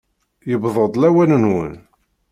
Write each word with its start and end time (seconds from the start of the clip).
Yewweḍ-d 0.49 0.95
lawan-nwen! 1.01 1.73